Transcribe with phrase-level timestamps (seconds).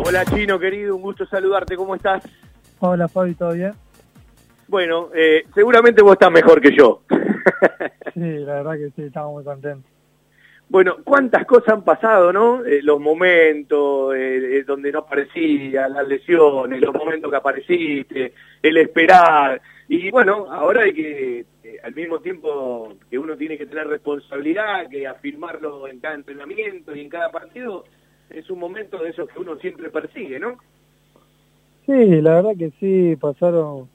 [0.00, 2.22] Hola Chino, querido, un gusto saludarte, ¿cómo estás?
[2.78, 3.72] Hola Fabi, ¿todo bien?
[4.68, 7.02] Bueno, eh, seguramente vos estás mejor que yo.
[8.14, 9.90] sí, la verdad que sí, estamos muy contentos.
[10.68, 12.64] Bueno, cuántas cosas han pasado, ¿no?
[12.64, 19.60] Eh, los momentos eh, donde no aparecía, las lesiones, los momentos que apareciste, el esperar.
[19.88, 21.46] Y bueno, ahora hay que,
[21.82, 27.00] al mismo tiempo que uno tiene que tener responsabilidad, que afirmarlo en cada entrenamiento y
[27.00, 27.84] en cada partido,
[28.30, 30.58] es un momento de esos que uno siempre persigue, ¿no?
[31.86, 33.88] Sí, la verdad que sí, pasaron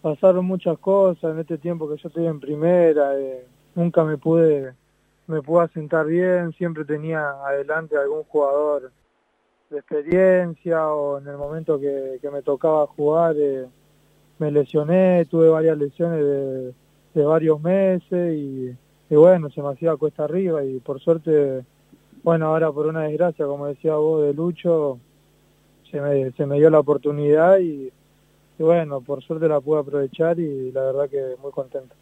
[0.00, 4.72] pasaron muchas cosas en este tiempo que yo estoy en primera, eh, nunca me pude
[5.26, 8.90] me pude asentar bien, siempre tenía adelante algún jugador
[9.68, 13.66] de experiencia o en el momento que, me tocaba jugar eh,
[14.38, 16.74] me lesioné, tuve varias lesiones de,
[17.14, 18.74] de varios meses y,
[19.10, 21.64] y, bueno, se me hacía cuesta arriba y por suerte
[22.28, 24.98] bueno, ahora por una desgracia, como decía vos, de Lucho,
[25.90, 27.90] se me, se me dio la oportunidad y,
[28.58, 31.94] bueno, por suerte la pude aprovechar y la verdad que muy contento.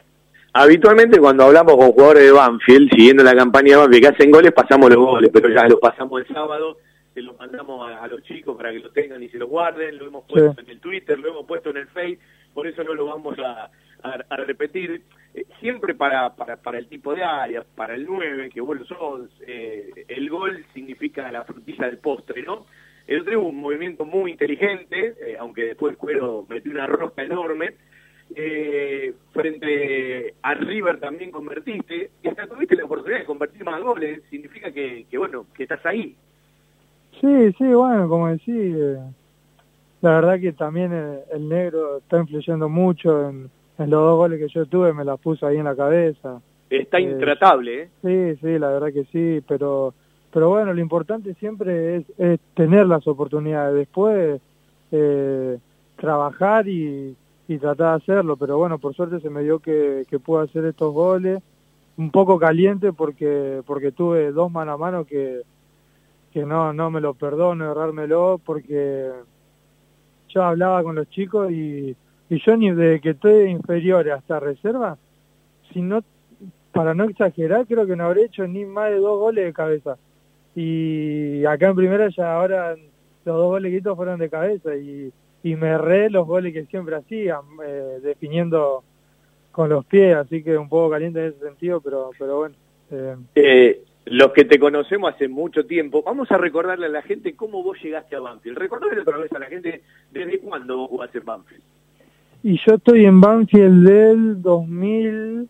[0.53, 4.51] Habitualmente cuando hablamos con jugadores de Banfield, siguiendo la campaña de Banfield, que hacen goles,
[4.51, 6.77] pasamos los goles, pero ya los pasamos el sábado,
[7.15, 10.09] se los mandamos a, los chicos para que los tengan y se los guarden, lo
[10.09, 12.19] hemos puesto en el Twitter, lo hemos puesto en el Face,
[12.53, 13.71] por eso no lo vamos a,
[14.03, 15.03] a, repetir,
[15.37, 19.29] eh, siempre para, para, para el tipo de área, para el 9, que lo sos,
[19.47, 22.65] eh, el gol significa la frutilla del postre, ¿no?
[23.07, 27.75] El otro un movimiento muy inteligente, eh, aunque después Cuero metió una rosca enorme,
[29.33, 34.73] frente a River también convertiste, y hasta tuviste la oportunidad de convertir más goles, significa
[34.73, 36.17] que, que bueno, que estás ahí.
[37.21, 38.75] Sí, sí, bueno, como decís,
[40.01, 40.93] la verdad que también
[41.31, 43.49] el negro está influyendo mucho en,
[43.79, 46.41] en los dos goles que yo tuve me la puso ahí en la cabeza.
[46.71, 47.89] Está eh, intratable, ¿eh?
[48.03, 49.95] Sí, sí, la verdad que sí, pero
[50.33, 54.39] pero bueno, lo importante siempre es, tener las oportunidades, después
[54.93, 55.59] eh,
[55.97, 57.17] trabajar y,
[57.49, 60.67] y, tratar de hacerlo, pero bueno, por suerte se me dio que, que pude hacer
[60.67, 61.43] estos goles,
[61.97, 65.41] un poco caliente porque porque tuve dos mano a mano que,
[66.33, 69.11] que no, no me lo perdono errármelo porque
[70.29, 71.97] yo hablaba con los chicos y
[72.29, 74.99] y yo ni de que estoy inferior hasta reserva,
[75.73, 76.03] si no,
[76.73, 79.97] para no exagerar, creo que no habré hecho ni más de dos goles de cabeza.
[80.55, 82.75] Y acá en primera ya ahora
[83.25, 86.97] los dos goles que fueron de cabeza y, y me erré los goles que siempre
[86.97, 88.83] hacía, eh, definiendo
[89.53, 92.55] con los pies, así que un poco caliente en ese sentido, pero, pero bueno.
[92.91, 93.17] Eh.
[93.35, 97.63] eh los que te conocemos hace mucho tiempo, vamos a recordarle a la gente cómo
[97.65, 98.57] vos llegaste a Banfield.
[98.57, 99.83] Recordale otra vez a la gente
[100.13, 101.63] desde cuándo vos jugaste en Banfield.
[102.43, 105.49] Y yo estoy en Banfield del 2000,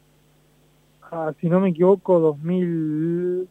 [1.02, 3.48] ah, si no me equivoco, 2000...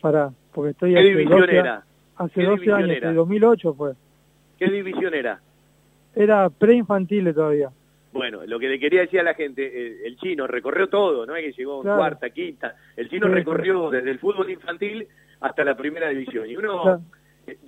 [0.00, 1.84] Pará, porque estoy ¿Qué división era?
[2.16, 3.12] Hace 12 años, era?
[3.12, 3.92] 2008 fue.
[4.58, 5.40] ¿Qué división era?
[6.14, 7.70] Era preinfantil todavía.
[8.12, 11.44] Bueno, lo que le quería decir a la gente, el, chino recorrió todo, no es
[11.44, 15.06] que llegó en cuarta, quinta, el chino recorrió desde el fútbol infantil
[15.40, 16.48] hasta la primera división.
[16.48, 17.02] Y uno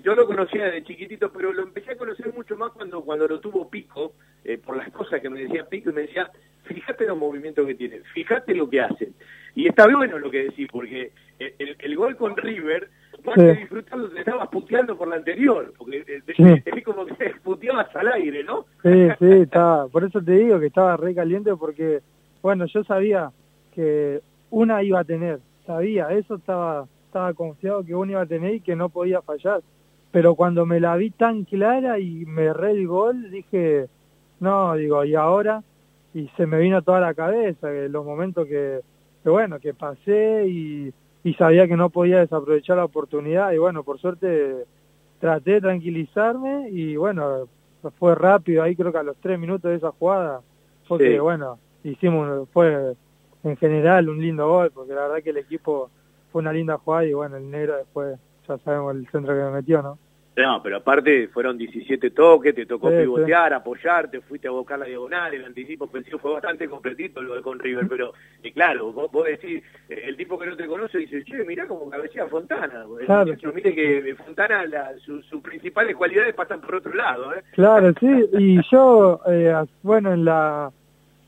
[0.03, 3.41] yo lo conocía desde chiquitito, pero lo empecé a conocer mucho más cuando, cuando lo
[3.41, 4.15] tuvo Pico,
[4.45, 6.31] eh, por las cosas que me decía Pico, y me decía,
[6.65, 9.15] fíjate los movimientos que tienen, fíjate lo que hacen.
[9.55, 12.89] Y está bueno lo que decís, porque el, gol con River,
[13.25, 17.95] más que disfrutando, te estabas puteando por la anterior, porque eh, es como que puteabas
[17.97, 18.67] al aire, ¿no?
[18.83, 22.01] Sí, sí, estaba, por eso te digo que estaba re caliente, porque,
[22.43, 23.31] bueno, yo sabía
[23.75, 24.21] que
[24.51, 28.61] una iba a tener, sabía, eso estaba estaba confiado que uno iba a tener y
[28.61, 29.63] que no podía fallar.
[30.13, 33.89] Pero cuando me la vi tan clara y me erré el gol, dije,
[34.39, 35.63] no, digo, y ahora,
[36.15, 38.81] y se me vino toda la cabeza, que los momentos que,
[39.25, 43.99] bueno, que pasé y, y sabía que no podía desaprovechar la oportunidad, y bueno, por
[44.01, 44.65] suerte
[45.21, 47.47] traté de tranquilizarme y bueno,
[47.99, 50.41] fue rápido, ahí creo que a los tres minutos de esa jugada,
[50.89, 52.95] porque bueno, hicimos, fue
[53.45, 55.91] en general un lindo gol, porque la verdad que el equipo
[56.31, 58.19] fue una linda jugada y bueno, el negro después
[58.49, 59.99] ya sabemos el centro que me metió, ¿no?
[60.37, 65.35] No, pero aparte fueron 17 toques, te tocó pivotear, apoyarte, fuiste a buscar la diagonal,
[65.35, 68.13] el anticipo ofensivo fue bastante completito lo de con River, pero
[68.43, 71.67] y claro, vos, vos, decís, eh, el tipo que no te conoce dice, che, mirá
[71.67, 72.87] como cabecea Fontana.
[73.05, 73.35] Claro.
[73.53, 77.35] mire que Fontana, la, sus principales cualidades pasan por otro lado.
[77.35, 77.43] ¿eh?
[77.53, 78.09] Claro, sí,
[78.39, 80.71] y yo, eh, bueno, en la,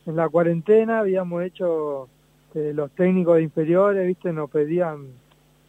[0.07, 2.09] en la cuarentena habíamos hecho
[2.53, 5.07] este, los técnicos de inferiores, viste, nos pedían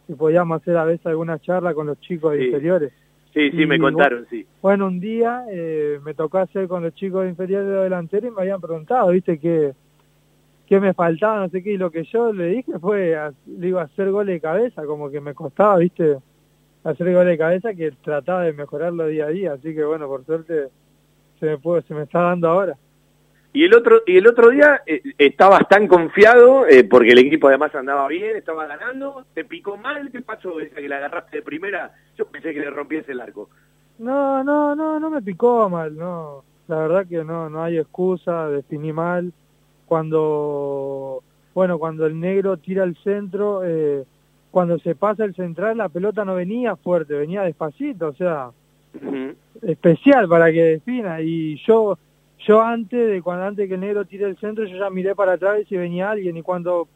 [0.06, 2.92] si podíamos hacer a veces alguna charla con los chicos de inferiores.
[3.32, 4.46] Sí, sí, me contaron, sí.
[4.60, 8.30] Bueno, un día eh, me tocó hacer con los chicos de inferiores de delantero y
[8.30, 9.72] me habían preguntado, viste, qué,
[10.66, 13.16] qué me faltaba, no sé qué, y lo que yo le dije fue,
[13.46, 16.18] digo, hacer goles de cabeza, como que me costaba, viste,
[16.84, 20.24] hacer goles de cabeza que trataba de mejorarlo día a día, así que bueno, por
[20.26, 20.68] suerte
[21.40, 22.76] se me, puede, se me está dando ahora.
[23.54, 27.46] Y el otro y el otro día eh, estabas tan confiado eh, porque el equipo
[27.46, 31.42] además andaba bien, estaba ganando, te picó mal, ¿qué pasó esa que la agarraste de
[31.44, 31.92] primera?
[32.18, 33.48] Yo pensé que le rompiese el arco.
[34.00, 36.42] No, no, no, no me picó mal, no.
[36.66, 39.32] La verdad que no, no hay excusa, definí mal.
[39.86, 41.22] Cuando,
[41.54, 44.02] bueno, cuando el negro tira al centro, eh,
[44.50, 48.50] cuando se pasa el central, la pelota no venía fuerte, venía despacito, o sea,
[49.62, 51.20] especial para que defina.
[51.20, 51.96] Y yo
[52.46, 55.32] yo antes de cuando antes que el negro tire el centro, yo ya miré para
[55.32, 56.88] atrás y si venía alguien y cuando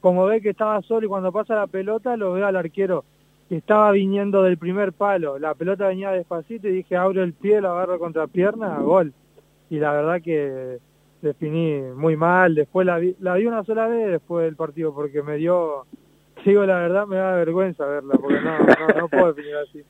[0.00, 3.04] como ve que estaba solo y cuando pasa la pelota lo veo al arquero
[3.48, 7.60] que estaba viniendo del primer palo, la pelota venía despacito y dije abro el pie,
[7.60, 9.12] lo agarro contra pierna, gol.
[9.70, 10.78] Y la verdad que
[11.20, 15.22] definí muy mal, después la vi, la vi una sola vez después del partido porque
[15.22, 15.86] me dio,
[16.44, 19.82] digo la verdad me da vergüenza verla porque no, no, puedo definir así.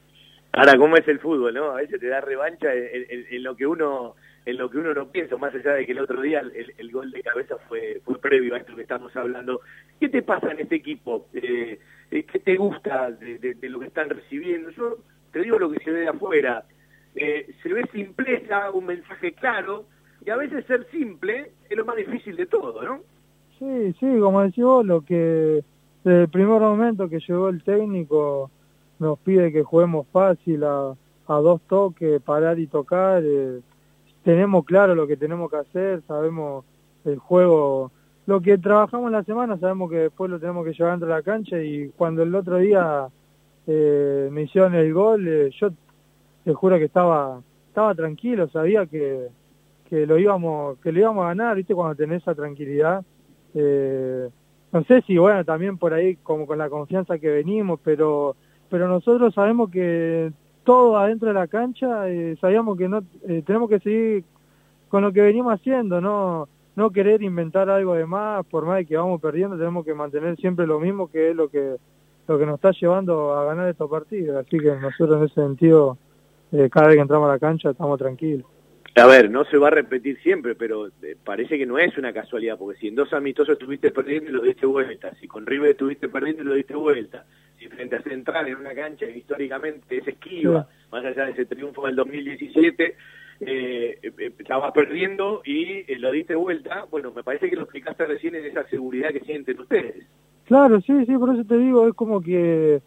[0.52, 1.70] Ahora, ¿cómo es el fútbol, no?
[1.70, 5.36] A veces te da revancha en lo que uno en lo que uno no piensa,
[5.36, 8.58] más allá de que el otro día el, gol de cabeza fue, fue previo a
[8.58, 9.60] esto que estamos hablando.
[10.00, 11.28] ¿Qué te pasa en este equipo?
[11.32, 11.78] Eh,
[12.10, 14.70] eh, ¿Qué te gusta de, lo que están recibiendo?
[14.70, 14.98] Yo
[15.32, 16.64] te digo lo que se ve de afuera.
[17.14, 19.84] Eh, se ve simpleza, un mensaje claro,
[20.24, 23.00] y a veces ser simple es lo más difícil de todo, ¿no?
[23.58, 25.62] Sí, sí, como decís vos, lo que
[26.02, 28.50] desde el primer momento que llegó el técnico
[28.98, 30.94] nos pide que juguemos fácil a,
[31.28, 33.22] a dos toques, parar y tocar.
[33.24, 33.60] Eh,
[34.22, 36.64] tenemos claro lo que tenemos que hacer, sabemos
[37.04, 37.90] el juego,
[38.26, 41.22] lo que trabajamos la semana, sabemos que después lo tenemos que llevar dentro de la
[41.22, 43.08] cancha y cuando el otro día
[43.66, 45.70] eh, me hicieron el gol, eh, yo
[46.44, 49.28] te juro que estaba estaba tranquilo, sabía que,
[49.88, 53.04] que lo íbamos que lo íbamos a ganar, viste cuando tenés esa tranquilidad.
[53.54, 54.28] Eh,
[54.72, 58.36] no sé si bueno también por ahí como con la confianza que venimos, pero
[58.68, 60.32] pero nosotros sabemos que
[60.64, 64.25] todo adentro de la cancha, eh, sabíamos que no eh, tenemos que seguir
[64.88, 68.87] con lo que venimos haciendo, no no querer inventar algo de más, por más de
[68.87, 71.76] que vamos perdiendo, tenemos que mantener siempre lo mismo que es lo que
[72.29, 75.99] lo que nos está llevando a ganar estos partidos, así que nosotros en ese sentido
[76.53, 78.47] eh, cada vez que entramos a la cancha estamos tranquilos.
[78.94, 80.90] A ver, no se va a repetir siempre, pero
[81.24, 84.42] parece que no es una casualidad, porque si en dos amistosos estuviste perdiendo y lo
[84.42, 87.24] diste vuelta, si con River estuviste perdiendo y lo diste vuelta,
[87.68, 91.86] frente a Central en una cancha que históricamente es esquiva, más allá de ese triunfo
[91.86, 92.96] del 2017,
[93.40, 98.06] eh, eh, estabas perdiendo y eh, lo diste vuelta, bueno, me parece que lo explicaste
[98.06, 100.06] recién en esa seguridad que sienten ustedes.
[100.44, 102.82] Claro, sí, sí, por eso te digo, es como que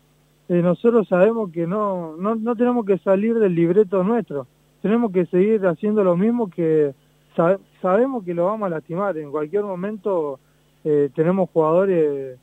[0.47, 4.47] nosotros sabemos que no, no, no tenemos que salir del libreto nuestro,
[4.85, 6.93] tenemos que seguir haciendo lo mismo que
[7.81, 10.39] sabemos que lo vamos a lastimar, en cualquier momento
[11.15, 12.37] tenemos jugadores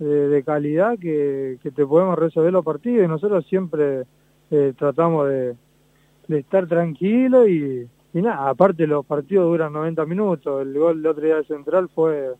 [0.00, 4.02] de, calidad que, que, te podemos resolver los partidos y nosotros siempre
[4.50, 5.54] eh, tratamos de,
[6.26, 11.08] de, estar tranquilos y, y nada, aparte los partidos duran 90 minutos, el gol de
[11.08, 12.32] otro día de Central fue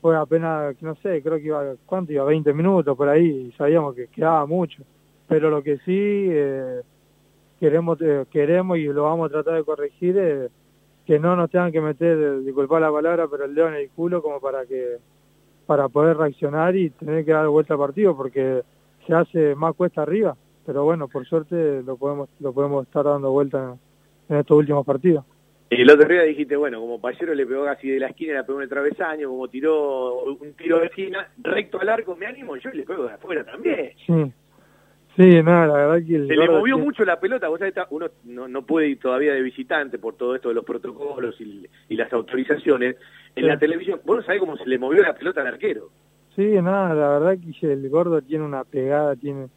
[0.00, 2.24] fue apenas, no sé, creo que iba, ¿cuánto iba?
[2.24, 4.82] 20 minutos por ahí y sabíamos que quedaba mucho,
[5.28, 6.80] pero lo que sí eh,
[7.60, 10.50] queremos eh, queremos y lo vamos a tratar de corregir es
[11.06, 14.22] que no nos tengan que meter, disculpa la palabra, pero el dedo en el culo
[14.22, 14.96] como para que
[15.66, 18.62] para poder reaccionar y tener que dar vuelta al partido porque
[19.06, 23.30] se hace más cuesta arriba, pero bueno, por suerte lo podemos lo podemos estar dando
[23.30, 23.76] vuelta
[24.28, 25.24] en, estos últimos partidos.
[25.68, 28.44] Y el otro día dijiste, bueno, como Payero le pegó casi de la esquina, le
[28.44, 32.56] pegó en el travesaño, como tiró un tiro de esquina, recto al arco, me animo,
[32.56, 33.92] yo le pego de afuera también.
[34.04, 34.32] Sí,
[35.22, 36.26] sí, nada, la verdad que...
[36.26, 39.42] Se le movió mucho la pelota, vos sabés, uno no, no puede ir todavía de
[39.42, 42.96] visitante por todo esto de los protocolos y, y las autorizaciones,
[43.36, 45.90] en la televisión, vos no sabés cómo se le movió la pelota al arquero.
[46.36, 49.48] Sí, nada, la verdad que el gordo tiene una pegada, tiene...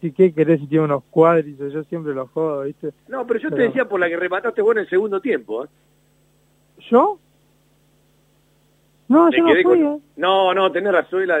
[0.00, 1.72] Sí, ¿qué querés si tiene unos cuadritos?
[1.72, 2.90] Yo siempre los jodo, ¿viste?
[3.06, 5.68] No, pero yo te decía por la que remataste vos en el segundo tiempo, ¿eh?
[6.90, 7.20] ¿Yo?
[9.12, 9.98] No, yo no fui, ¿eh?
[10.16, 11.38] No, no, tenés razón, la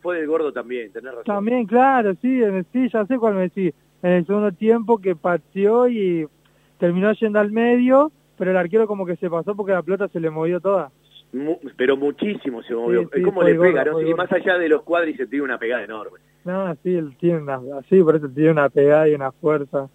[0.00, 1.24] fue del gordo también, tenés razón.
[1.24, 2.40] También, claro, sí,
[2.72, 3.74] sí, ya sé cuál me decís.
[4.02, 6.26] En el segundo tiempo que pateó y
[6.78, 10.20] terminó yendo al medio, pero el arquero como que se pasó porque la pelota se
[10.20, 10.90] le movió toda
[11.76, 13.08] pero muchísimo se movió.
[13.12, 14.00] es como le pega, ¿no?
[14.00, 14.82] Y más allá de los
[15.16, 16.18] se tiene una pegada enorme.
[16.44, 19.88] No, sí, él tiene una, así, por eso tiene una pegada y una fuerza.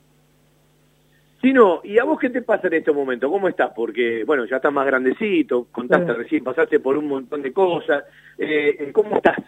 [1.43, 3.29] Sí, no, ¿y a vos qué te pasa en este momento?
[3.29, 3.73] ¿Cómo estás?
[3.75, 8.05] Porque, bueno, ya estás más grandecito, contaste recién, pasaste por un montón de cosas.
[8.37, 9.39] Eh, ¿Cómo estás?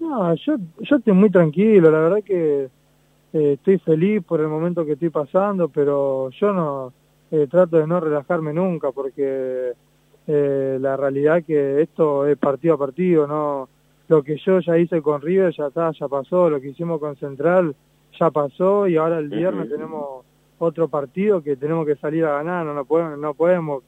[0.00, 2.70] No, yo, yo estoy muy tranquilo, la verdad que
[3.34, 6.94] eh, estoy feliz por el momento que estoy pasando, pero yo no
[7.30, 9.74] eh, trato de no relajarme nunca porque
[10.26, 13.68] eh, la realidad que esto es partido a partido, no
[14.08, 17.16] lo que yo ya hice con River ya está, ya pasó, lo que hicimos con
[17.16, 17.74] Central
[18.18, 20.24] ya pasó y ahora el viernes tenemos
[20.58, 23.82] otro partido que tenemos que salir a ganar, no, no, podemos, no podemos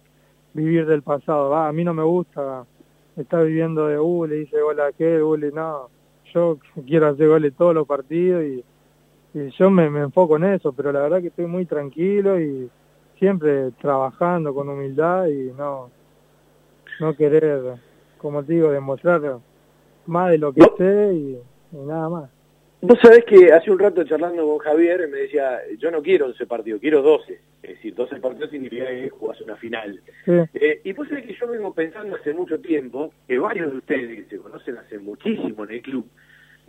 [0.55, 2.65] vivir del pasado, va, a mí no me gusta
[3.17, 5.89] estar viviendo de, uh, le hice gol a aquel, uh, no,
[6.33, 8.65] yo quiero hacer goles todos los partidos y,
[9.33, 12.69] yo me, me enfoco en eso, pero la verdad que estoy muy tranquilo y
[13.17, 15.89] siempre trabajando con humildad y no,
[16.99, 17.77] no querer,
[18.19, 19.39] como te digo, demostrar
[20.07, 21.39] más de lo que sé y,
[21.73, 22.31] nada más.
[22.83, 26.47] Vos sabés que hace un rato charlando con Javier me decía, yo no quiero 11
[26.47, 27.41] partidos, quiero 12.
[27.63, 30.01] Es decir, 12 partidos significa que jugás una final.
[30.27, 34.25] Eh, y vos sabés que yo vengo pensando hace mucho tiempo, que varios de ustedes
[34.25, 36.07] que se conocen hace muchísimo en el club,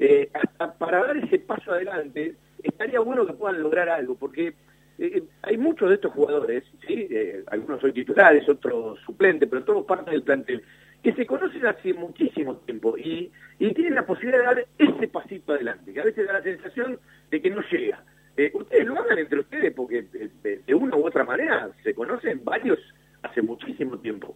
[0.03, 4.53] eh, hasta para dar ese paso adelante, estaría bueno que puedan lograr algo, porque eh,
[4.97, 7.07] eh, hay muchos de estos jugadores, ¿sí?
[7.47, 10.63] algunos son titulares, otros suplentes, pero todos parte del plantel,
[11.03, 15.53] que se conocen hace muchísimo tiempo y, y tienen la posibilidad de dar ese pasito
[15.53, 16.99] adelante, que a veces da la sensación
[17.31, 18.03] de que no llega.
[18.37, 22.43] Eh, ustedes lo hagan entre ustedes porque de, de, una u otra manera se conocen
[22.43, 22.79] varios
[23.23, 24.35] hace muchísimo tiempo.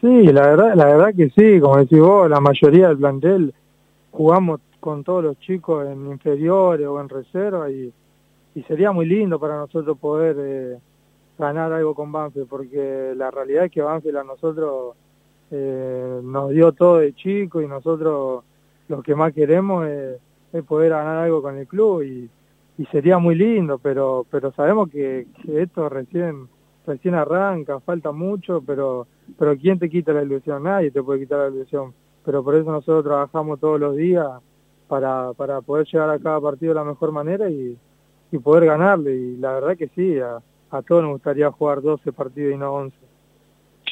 [0.00, 3.54] Sí, la verdad, la verdad que sí, como decís vos, la mayoría del plantel
[4.10, 7.92] jugamos con todos los chicos en inferiores o en reserva y,
[8.54, 10.78] y sería muy lindo para nosotros poder eh,
[11.38, 14.94] ganar algo con Banfield porque la realidad es que Banfield a nosotros
[15.50, 18.44] eh, nos dio todo de chico y nosotros
[18.88, 20.20] lo que más queremos es,
[20.66, 22.30] poder ganar algo con el club y,
[22.90, 26.48] sería muy lindo, pero pero sabemos que, esto recién
[26.86, 29.06] recién arranca, falta mucho, pero
[29.38, 31.92] pero quién te quita la ilusión, nadie te puede quitar la ilusión,
[32.24, 34.26] pero por eso nosotros trabajamos todos los días
[34.88, 37.76] para para poder llegar a cada partido de la mejor manera y,
[38.32, 40.40] y poder ganarle y la verdad que sí, a,
[40.70, 43.09] a todos nos gustaría jugar 12 partidos y no 11.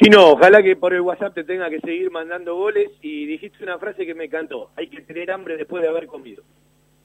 [0.00, 3.78] Chino, ojalá que por el WhatsApp te tenga que seguir mandando goles y dijiste una
[3.78, 6.44] frase que me encantó, hay que tener hambre después de haber comido.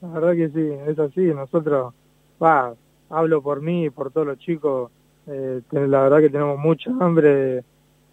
[0.00, 1.92] La verdad que sí, es así, nosotros,
[2.40, 2.72] va,
[3.10, 4.92] hablo por mí y por todos los chicos,
[5.26, 7.64] eh, la verdad que tenemos mucha hambre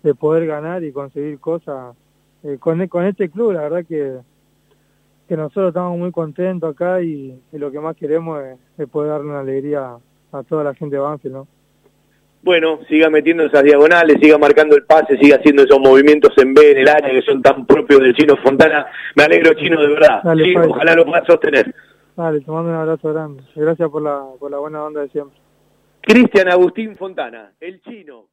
[0.01, 1.95] de, poder ganar y conseguir cosas
[2.41, 4.17] eh, con, este club, la verdad que,
[5.27, 8.41] que nosotros estamos muy contentos acá y, lo que más queremos
[8.79, 9.97] es, poder darle una alegría
[10.31, 11.47] a toda la gente de Banfield, ¿no?
[12.43, 16.71] Bueno, siga metiendo esas diagonales, siga marcando el pase, siga haciendo esos movimientos en B
[16.71, 18.87] en el área que son tan propios del Chino Fontana.
[19.15, 20.21] Me alegro, Chino, de verdad.
[20.67, 21.73] ojalá lo puedas sostener.
[22.15, 23.43] Dale, te mando un abrazo grande.
[23.55, 25.37] Gracias por la, por la buena onda de siempre.
[26.01, 28.25] Cristian Agustín Fontana, el Chino.